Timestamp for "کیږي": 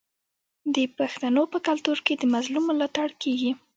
3.21-3.51